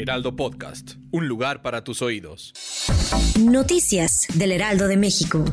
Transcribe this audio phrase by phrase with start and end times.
[0.00, 2.54] Heraldo Podcast, un lugar para tus oídos.
[3.38, 5.44] Noticias del Heraldo de México.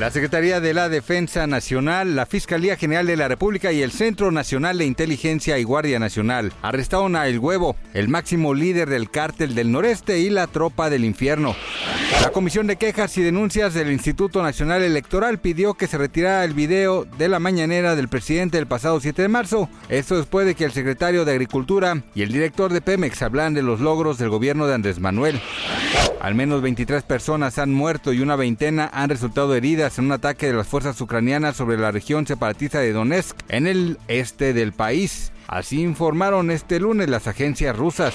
[0.00, 4.32] La Secretaría de la Defensa Nacional, la Fiscalía General de la República y el Centro
[4.32, 9.54] Nacional de Inteligencia y Guardia Nacional arrestaron a El Huevo, el máximo líder del cártel
[9.54, 11.54] del noreste y la tropa del infierno.
[12.10, 16.54] La Comisión de Quejas y Denuncias del Instituto Nacional Electoral pidió que se retirara el
[16.54, 19.68] video de la mañanera del presidente del pasado 7 de marzo.
[19.88, 23.62] Esto después de que el secretario de Agricultura y el director de Pemex hablan de
[23.62, 25.40] los logros del gobierno de Andrés Manuel.
[26.20, 30.46] Al menos 23 personas han muerto y una veintena han resultado heridas en un ataque
[30.48, 35.30] de las fuerzas ucranianas sobre la región separatista de Donetsk en el este del país.
[35.48, 38.14] Así informaron este lunes las agencias rusas.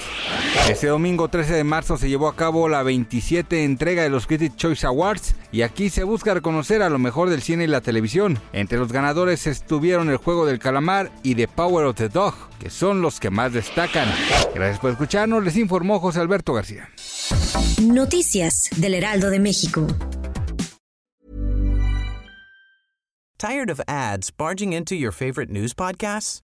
[0.70, 4.56] Este domingo 13 de marzo se llevó a cabo la 27 entrega de los Critics
[4.56, 8.38] Choice Awards y aquí se busca reconocer a lo mejor del cine y la televisión.
[8.54, 12.70] Entre los ganadores estuvieron El Juego del Calamar y The Power of the Dog, que
[12.70, 14.08] son los que más destacan.
[14.54, 16.88] Gracias por escucharnos, les informó José Alberto García.
[17.82, 19.88] Noticias del Heraldo de México.
[23.40, 26.44] Tired of ads barging into your favorite news podcasts?